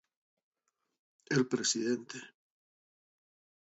El 1.29 1.47
presidente 1.47 2.17